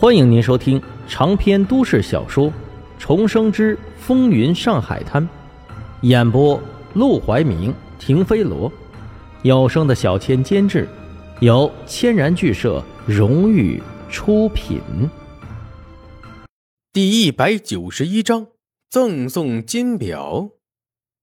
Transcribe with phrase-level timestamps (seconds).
[0.00, 2.46] 欢迎您收听长篇都市小说
[2.98, 5.22] 《重生之风云上海滩》，
[6.00, 6.58] 演播：
[6.94, 8.72] 陆怀明、停飞罗，
[9.42, 10.88] 有声的小千监制，
[11.40, 14.80] 由千然剧社荣誉出品。
[16.94, 18.46] 第一百九十一章
[18.88, 20.48] 赠送金表。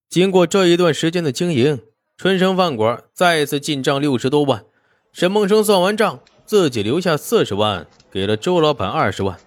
[0.07, 1.81] 经过这一段时间的经营，
[2.15, 4.65] 春生饭馆再次进账六十多万。
[5.11, 7.85] 沈梦生算完账，自己留下四十万。
[8.09, 9.37] 给了周老板二十万，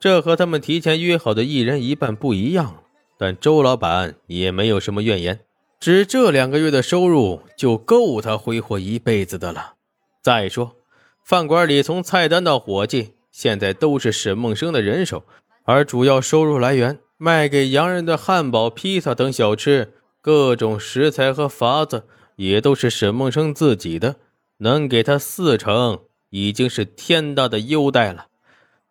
[0.00, 2.84] 这和他们提前约好的一人一半不一样
[3.18, 5.40] 但周老板也没有什么怨言，
[5.78, 9.74] 只这两个月的收入就够他挥霍一辈子的了。
[10.22, 10.76] 再说，
[11.24, 15.24] 饭馆里从菜单到伙计，现在都是沈梦生的人手，
[15.64, 22.04] 而主要收入来源卖给洋人的汉堡、披萨等小吃，各种食材和法子
[22.36, 24.16] 也都是沈梦生自己的，
[24.58, 25.98] 能给他四成。
[26.30, 28.28] 已经是天大的优待了。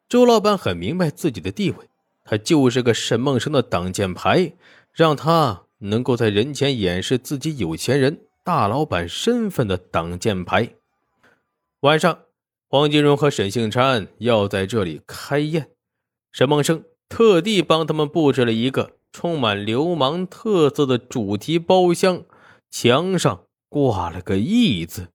[0.09, 1.89] 周老板很明白自己的地位，
[2.23, 4.53] 他就是个沈梦生的挡箭牌，
[4.93, 10.75] 让他能够在人前掩饰自己有钱人、大老板身份的挡箭牌。
[11.81, 12.19] 晚上，
[12.69, 15.69] 黄金荣和沈杏川要在这里开宴，
[16.31, 22.23] 沈梦生特地帮他们布置了一个充满流氓特色的主题包厢，
[22.71, 25.09] 墙上挂了个“义”字，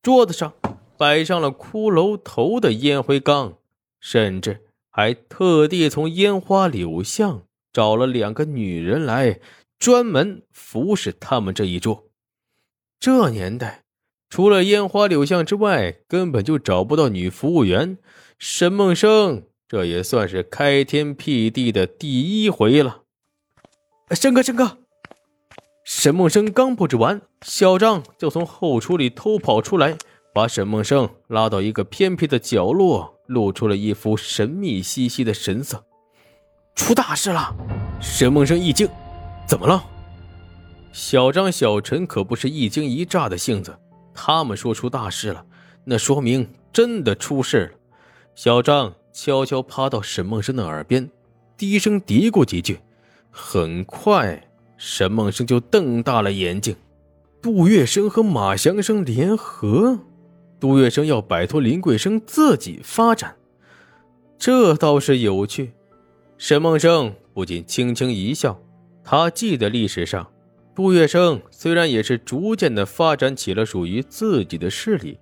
[0.00, 0.54] 桌子上。
[0.98, 3.54] 摆上了骷髅头的烟灰缸，
[4.00, 9.38] 甚至还特地从烟花柳巷找了两个女人来，
[9.78, 12.06] 专门服侍他们这一桌。
[12.98, 13.84] 这年代，
[14.28, 17.96] 除了烟花柳巷之外，根本就找不到女服务员。
[18.36, 23.02] 沈梦生这也算是开天辟地的第一回了。
[24.10, 24.78] 生哥，生哥！
[25.84, 29.96] 沈梦生刚布置完，小张就从后厨里偷跑出来。
[30.38, 35.84] 把沈梦生拉到一个偏僻的角落，露出了一副神秘兮兮的神色。
[36.76, 37.56] 出大事了！
[38.00, 38.88] 沈梦生一惊
[39.48, 39.84] ：“怎么了？”
[40.94, 43.76] 小张、小陈可不是一惊一乍的性子，
[44.14, 45.44] 他们说出大事了，
[45.82, 47.70] 那说明真的出事了。
[48.36, 51.10] 小张悄悄趴到沈梦生的耳边，
[51.56, 52.78] 低声嘀咕几句。
[53.32, 56.76] 很快，沈梦生就瞪大了眼睛：
[57.42, 59.98] 杜月笙和马祥生联合。
[60.60, 63.36] 杜月笙要摆脱林桂生，自己发展，
[64.38, 65.72] 这倒是有趣。
[66.36, 68.60] 沈梦生不仅轻轻一笑，
[69.04, 70.28] 他记得历史上，
[70.74, 75.18] 杜月笙虽然也是逐渐的发展起了属于自己的势力，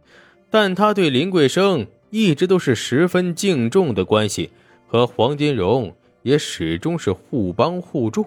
[0.51, 4.51] 但他对林桂生一直都是十分敬重的关系，
[4.87, 8.27] 和黄金荣也始终是互帮互助。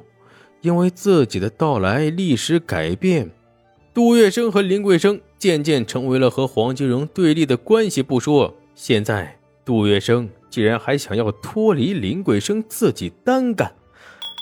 [0.61, 3.31] 因为自己的到来，历史改变。
[3.99, 13.69] 杜月笙和林桂生渐渐成为了和黄金荣对立的关系不说，现在杜月笙竟然还想要脱离林桂生自己单干。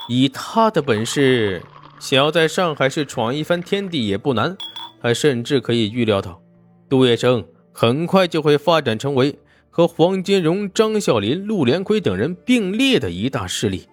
[0.09, 1.59] 以他的本事，
[2.00, 4.56] 想要在上海市闯一番天地也不难。
[5.01, 6.40] 他甚至可以预料到，
[6.88, 9.40] 杜月笙很快就会发展成为
[9.72, 13.88] 和黄金荣、张啸林、陆连魁等人并列的一大势力。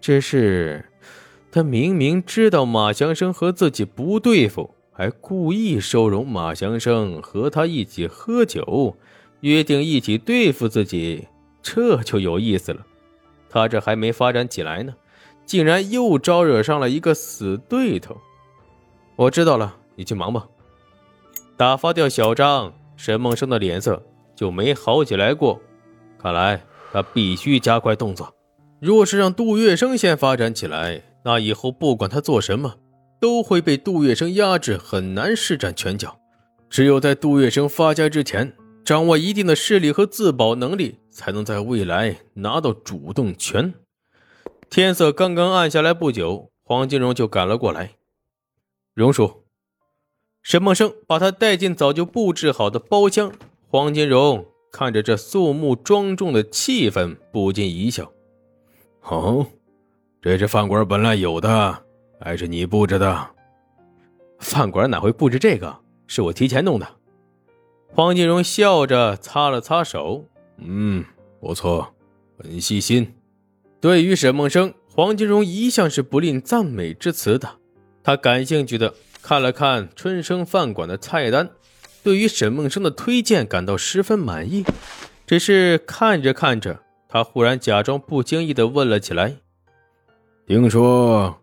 [0.00, 0.88] 只是，
[1.50, 4.72] 他明明知道马祥生和自己不对付。
[4.96, 8.96] 还故意收容马祥生和他一起喝酒，
[9.40, 11.26] 约定一起对付自己，
[11.60, 12.86] 这就有意思了。
[13.50, 14.94] 他这还没发展起来呢，
[15.44, 18.16] 竟然又招惹上了一个死对头。
[19.16, 20.46] 我知道了，你去忙吧。
[21.56, 24.00] 打发掉小张，沈梦生的脸色
[24.36, 25.60] 就没好起来过。
[26.18, 28.32] 看来他必须加快动作。
[28.80, 32.76] 若是让杜月笙先发展起来，那以后不管他做什么。
[33.24, 36.20] 都会被杜月笙压制，很难施展拳脚。
[36.68, 38.54] 只有在杜月笙发家之前，
[38.84, 43.72] 掌握一定的势力和自保能力，才能在未来拿到主动权。
[44.68, 47.92] 天色刚刚暗下来不久，黄金荣就赶了过来。
[48.92, 49.44] 荣叔，
[50.42, 53.32] 沈梦生把他带进早就布置好的包厢。
[53.68, 58.12] 黄金荣看着这肃穆庄重的气氛，不禁一笑
[59.08, 59.46] ：“哦，
[60.20, 61.84] 这是饭馆本来有的。”
[62.20, 63.30] 还是你布置的？
[64.38, 65.76] 饭馆哪会布置这个？
[66.06, 66.86] 是我提前弄的。
[67.88, 70.24] 黄金荣笑着擦了擦手，
[70.58, 71.04] 嗯，
[71.40, 71.94] 不错，
[72.38, 73.14] 很细心。
[73.80, 77.48] 对于沈梦生，黄金荣一向是不吝赞美之词的。
[78.02, 81.48] 他感兴趣的看了看春生饭馆的菜单，
[82.02, 84.64] 对于沈梦生的推荐感到十分满意。
[85.26, 89.36] 只是看着看着，他忽然假装不经意的问了起来
[90.46, 91.40] ：“听说？”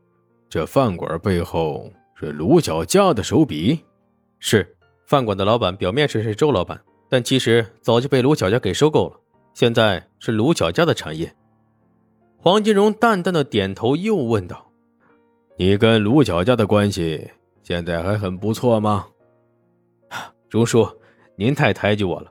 [0.51, 3.79] 这饭馆背后是卢小佳的手笔，
[4.37, 4.75] 是
[5.05, 6.77] 饭馆的老板，表面上是周老板，
[7.07, 9.17] 但其实早就被卢小佳给收购了。
[9.53, 11.33] 现在是卢小佳的产业。
[12.37, 14.69] 黄金荣淡淡的点头，又问道
[15.55, 17.31] ：“你跟卢小佳的关系
[17.63, 19.07] 现在还很不错吗？”
[20.51, 20.85] 荣叔，
[21.37, 22.29] 您太抬举我了。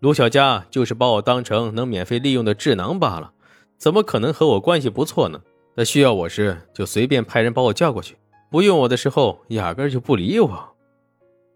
[0.00, 3.32] 卢小佳就是把我当成能免费利用的智囊罢了，
[3.78, 5.40] 怎么可能和我关系不错呢？
[5.74, 8.16] 他需要我时就随便派人把我叫过去，
[8.50, 10.76] 不用我的时候压根就不理我。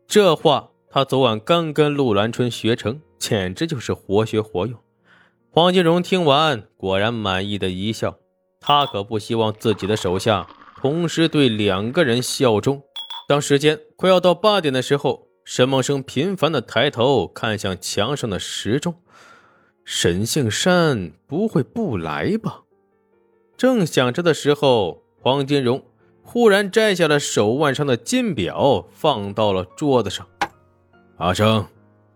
[0.09, 4.79] 这话他昨晚刚跟陆兰春学成，简直就是活学活用。
[5.51, 8.17] 黄金荣听完，果然满意的一笑。
[8.61, 10.47] 他可不希望自己的手下
[10.77, 12.83] 同时对两个人效忠。
[13.29, 18.95] 当时间快要到八点的时候，沈梦生频繁的抬头看向墙上的时钟。
[19.85, 22.63] 沈杏山不会不来吧？
[23.56, 25.82] 正想着的时候，黄金荣
[26.23, 30.26] 忽然摘下了手腕上的金表，放到了桌子上。
[31.17, 31.67] 阿生，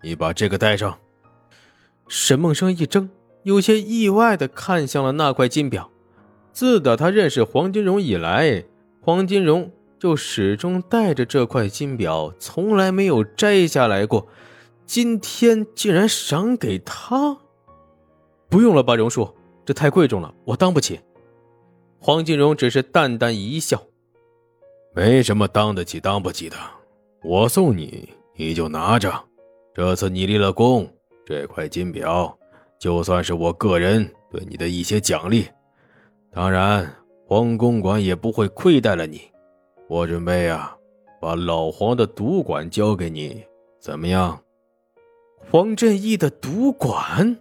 [0.03, 0.99] 你把这个戴上。
[2.09, 3.09] 沈梦生一怔。
[3.43, 5.91] 有些意外的看向了那块金表。
[6.53, 8.65] 自打他认识黄金荣以来，
[9.01, 14.29] 黄金荣就始终带着这块金表，从来没有摘下来过。
[14.85, 17.39] 今天竟然赏给他？
[18.51, 19.35] 不用了吧，荣叔，
[19.65, 21.01] 这太贵重了，我当不起。
[22.03, 23.81] 黄金荣只是淡淡一笑
[24.97, 26.57] ：“没什么当得起当不起的，
[27.23, 29.13] 我送你，你就拿着。
[29.75, 30.91] 这次你立了功，
[31.27, 32.35] 这块金表。”
[32.81, 35.47] 就算是我个人对你的一些奖励，
[36.33, 36.91] 当然
[37.27, 39.21] 黄公馆也不会亏待了你。
[39.87, 40.75] 我准备啊，
[41.21, 43.45] 把老黄的赌馆交给你，
[43.79, 44.43] 怎么样？
[45.51, 47.37] 黄振义的赌馆？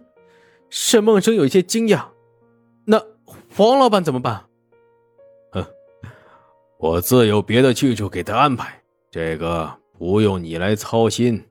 [0.68, 2.04] 沈梦生有些惊讶。
[2.84, 3.02] 那
[3.56, 4.44] 黄老板怎么办？
[6.80, 11.46] 我自有别的去处给他安排，这个不用你来操心。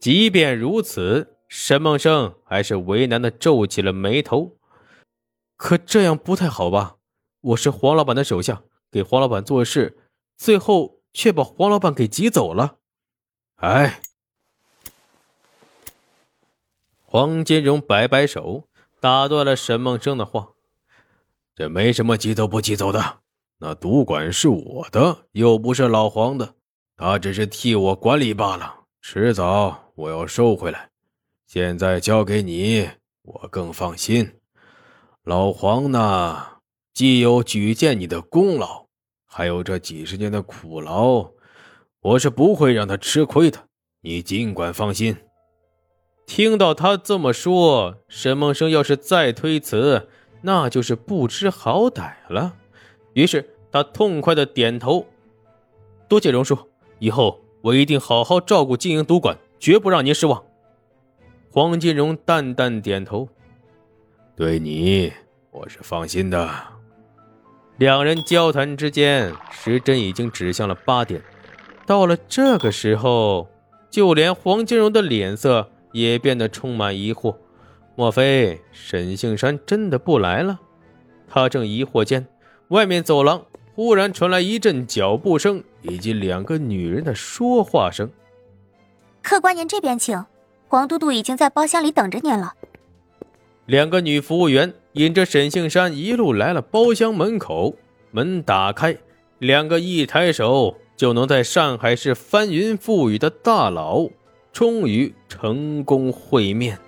[0.00, 1.34] 即便如此。
[1.50, 4.58] 沈梦生还是为难的皱起了眉头，
[5.56, 6.96] 可这样不太好吧？
[7.40, 9.96] 我是黄老板的手下，给黄老板做事，
[10.36, 12.76] 最后却把黄老板给挤走了。
[13.56, 14.02] 哎，
[17.06, 18.68] 黄金荣摆摆手，
[19.00, 20.50] 打断了沈梦生的话
[21.56, 23.20] ：“这没什么挤走不挤走的，
[23.60, 26.54] 那赌馆是我的，又不是老黄的，
[26.96, 30.88] 他只是替我管理罢了，迟早我要收回来。”
[31.48, 32.88] 现在交给你，
[33.22, 34.34] 我更放心。
[35.24, 36.60] 老黄呢，
[36.92, 38.86] 既有举荐你的功劳，
[39.26, 41.30] 还有这几十年的苦劳，
[42.00, 43.64] 我是不会让他吃亏的。
[44.02, 45.16] 你尽管放心。
[46.26, 50.08] 听到他这么说，沈梦生要是再推辞，
[50.42, 52.56] 那就是不知好歹了。
[53.14, 55.06] 于是他痛快的点头
[56.08, 56.56] ：“多谢荣叔，
[56.98, 60.42] 以后我一定好好照顾经营赌馆，绝不让您失望。”
[61.50, 63.28] 黄金荣淡淡点头
[64.36, 65.12] ：“对你，
[65.50, 66.48] 我是放心的。”
[67.78, 71.22] 两人交谈之间，时针已经指向了八点。
[71.86, 73.48] 到了这个时候，
[73.88, 77.36] 就连黄金荣的脸色也变得充满疑惑。
[77.96, 80.60] 莫非沈杏山真的不来了？
[81.28, 82.26] 他正疑惑间，
[82.68, 83.44] 外面走廊
[83.74, 88.10] 忽然传来一阵脚步声以及两个女人的说话声
[89.22, 90.24] ：“客官，您这边请。”
[90.70, 92.52] 黄都督已经在包厢里等着您了。
[93.64, 97.74] 两个女服务员引着沈杏山一路来了包厢门口，
[98.10, 98.94] 门打开，
[99.38, 104.10] 两个一抬手就能在上海市翻云覆雨的大佬
[104.52, 106.78] 终于成功会面。